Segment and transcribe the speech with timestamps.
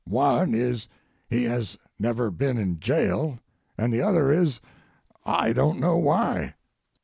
[0.07, 0.87] One is,
[1.29, 3.37] he has never been in jail,
[3.77, 4.59] and the other is,
[5.27, 6.55] I don't know why."